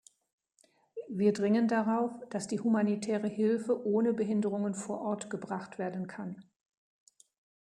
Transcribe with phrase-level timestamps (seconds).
[1.09, 6.43] Wir dringen darauf, dass die humanitäre Hilfe ohne Behinderungen vor Ort gebracht werden kann.